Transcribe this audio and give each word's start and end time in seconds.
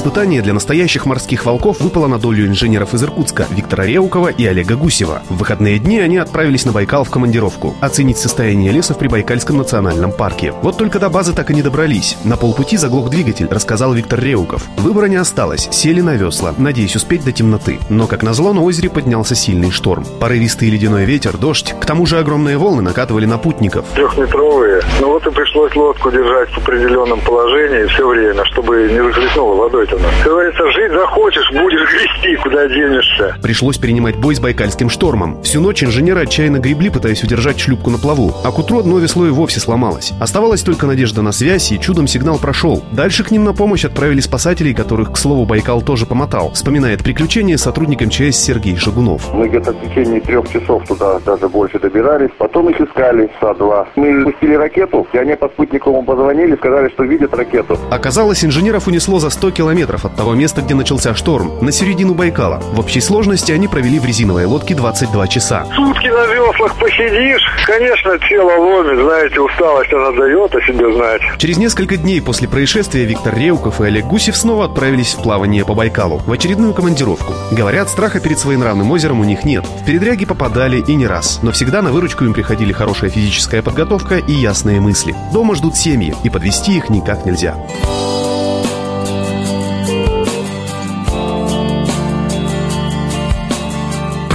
Испытание 0.00 0.40
для 0.40 0.54
настоящих 0.54 1.04
морских 1.04 1.44
волков 1.44 1.78
выпало 1.80 2.06
на 2.06 2.18
долю 2.18 2.46
инженеров 2.46 2.94
из 2.94 3.04
Иркутска 3.04 3.46
Виктора 3.50 3.84
Реукова 3.84 4.28
и 4.28 4.46
Олега 4.46 4.74
Гусева. 4.74 5.20
В 5.28 5.36
выходные 5.36 5.78
дни 5.78 6.00
они 6.00 6.16
отправились 6.16 6.64
на 6.64 6.72
Байкал 6.72 7.04
в 7.04 7.10
командировку, 7.10 7.74
оценить 7.82 8.16
состояние 8.16 8.72
леса 8.72 8.94
в 8.94 8.98
Прибайкальском 8.98 9.58
национальном 9.58 10.10
парке. 10.10 10.54
Вот 10.62 10.78
только 10.78 10.98
до 11.00 11.10
базы 11.10 11.34
так 11.34 11.50
и 11.50 11.54
не 11.54 11.60
добрались. 11.60 12.16
На 12.24 12.38
полпути 12.38 12.78
заглох 12.78 13.10
двигатель, 13.10 13.46
рассказал 13.50 13.92
Виктор 13.92 14.18
Реуков. 14.20 14.62
Выбора 14.78 15.04
не 15.04 15.16
осталось, 15.16 15.68
сели 15.70 16.00
на 16.00 16.14
весла, 16.14 16.54
надеясь 16.56 16.96
успеть 16.96 17.22
до 17.22 17.32
темноты. 17.32 17.78
Но, 17.90 18.06
как 18.06 18.22
назло, 18.22 18.54
на 18.54 18.62
озере 18.62 18.88
поднялся 18.88 19.34
сильный 19.34 19.70
шторм. 19.70 20.06
Порывистый 20.18 20.70
ледяной 20.70 21.04
ветер, 21.04 21.36
дождь, 21.36 21.74
к 21.78 21.84
тому 21.84 22.06
же 22.06 22.18
огромные 22.18 22.56
волны 22.56 22.80
накатывали 22.80 23.26
на 23.26 23.36
путников. 23.36 23.84
Трехметровые. 23.94 24.80
Ну 25.02 25.08
вот 25.08 25.26
и 25.26 25.30
пришлось 25.30 25.76
лодку 25.76 26.10
держать 26.10 26.48
в 26.52 26.56
определенном 26.56 27.20
положении 27.20 27.84
все 27.88 28.08
время, 28.08 28.46
чтобы 28.46 28.88
не 28.90 29.02
захлестнуло 29.02 29.56
водой 29.56 29.89
это 29.90 30.02
нас. 30.02 30.12
Как 30.22 30.32
говорится, 30.32 30.70
жить 30.70 30.92
захочешь, 30.92 31.50
будешь 31.52 31.90
грести, 31.90 32.36
куда 32.42 32.68
денешься. 32.68 33.36
Пришлось 33.42 33.78
принимать 33.78 34.16
бой 34.16 34.34
с 34.34 34.40
байкальским 34.40 34.90
штормом. 34.90 35.42
Всю 35.42 35.60
ночь 35.60 35.82
инженеры 35.82 36.22
отчаянно 36.22 36.58
гребли, 36.58 36.90
пытаясь 36.90 37.22
удержать 37.22 37.58
шлюпку 37.58 37.90
на 37.90 37.98
плаву. 37.98 38.34
А 38.44 38.50
к 38.50 38.58
утру 38.58 38.80
одно 38.80 38.98
весло 38.98 39.26
и 39.26 39.30
вовсе 39.30 39.60
сломалось. 39.60 40.12
Оставалась 40.20 40.62
только 40.62 40.86
надежда 40.86 41.22
на 41.22 41.32
связь, 41.32 41.72
и 41.72 41.80
чудом 41.80 42.06
сигнал 42.06 42.38
прошел. 42.38 42.82
Дальше 42.92 43.24
к 43.24 43.30
ним 43.30 43.44
на 43.44 43.52
помощь 43.52 43.84
отправили 43.84 44.20
спасателей, 44.20 44.74
которых, 44.74 45.12
к 45.12 45.16
слову, 45.16 45.44
Байкал 45.44 45.82
тоже 45.82 46.06
помотал. 46.06 46.52
Вспоминает 46.52 47.02
приключения 47.02 47.56
сотрудник 47.56 48.00
МЧС 48.00 48.36
Сергей 48.36 48.76
Шагунов. 48.76 49.32
Мы 49.32 49.48
где-то 49.48 49.72
в 49.72 49.88
течение 49.88 50.20
трех 50.20 50.50
часов 50.50 50.86
туда 50.86 51.18
даже 51.20 51.48
больше 51.48 51.78
добирались. 51.78 52.30
Потом 52.38 52.70
их 52.70 52.80
искали 52.80 53.30
СА-2. 53.40 53.86
Мы 53.96 54.24
пустили 54.24 54.54
ракету, 54.54 55.06
и 55.12 55.18
они 55.18 55.34
по 55.34 55.48
спутниковому 55.48 56.04
позвонили, 56.04 56.56
сказали, 56.56 56.88
что 56.90 57.04
видят 57.04 57.34
ракету. 57.34 57.78
Оказалось, 57.90 58.44
инженеров 58.44 58.86
унесло 58.86 59.18
за 59.18 59.30
100 59.30 59.50
километров 59.80 60.04
от 60.04 60.14
того 60.14 60.34
места, 60.34 60.60
где 60.60 60.74
начался 60.74 61.14
шторм, 61.14 61.52
на 61.62 61.72
середину 61.72 62.12
Байкала. 62.12 62.60
В 62.72 62.80
общей 62.80 63.00
сложности 63.00 63.50
они 63.50 63.66
провели 63.66 63.98
в 63.98 64.04
резиновой 64.04 64.44
лодке 64.44 64.74
22 64.74 65.28
часа. 65.28 65.64
Сутки 65.74 66.08
на 66.08 66.26
веслах 66.26 66.76
посидишь, 66.76 67.42
конечно, 67.66 68.18
тело 68.28 68.52
ломит, 68.58 69.02
знаете, 69.02 69.40
усталость 69.40 69.92
она 69.92 70.12
дает 70.12 70.54
о 70.54 70.60
себе 70.60 70.92
знать. 70.92 71.22
Через 71.38 71.56
несколько 71.56 71.96
дней 71.96 72.20
после 72.20 72.46
происшествия 72.46 73.06
Виктор 73.06 73.34
Реуков 73.34 73.80
и 73.80 73.86
Олег 73.86 74.04
Гусев 74.04 74.36
снова 74.36 74.66
отправились 74.66 75.14
в 75.14 75.22
плавание 75.22 75.64
по 75.64 75.74
Байкалу, 75.74 76.18
в 76.18 76.30
очередную 76.30 76.74
командировку. 76.74 77.32
Говорят, 77.50 77.88
страха 77.88 78.20
перед 78.20 78.38
своенравным 78.38 78.90
озером 78.90 79.20
у 79.20 79.24
них 79.24 79.44
нет. 79.44 79.64
В 79.64 79.86
передряги 79.86 80.26
попадали 80.26 80.84
и 80.86 80.94
не 80.94 81.06
раз, 81.06 81.40
но 81.42 81.52
всегда 81.52 81.80
на 81.80 81.90
выручку 81.90 82.24
им 82.24 82.34
приходили 82.34 82.72
хорошая 82.72 83.08
физическая 83.08 83.62
подготовка 83.62 84.18
и 84.18 84.32
ясные 84.32 84.80
мысли. 84.80 85.14
Дома 85.32 85.54
ждут 85.54 85.76
семьи, 85.76 86.14
и 86.22 86.28
подвести 86.28 86.76
их 86.76 86.90
никак 86.90 87.24
нельзя. 87.24 87.56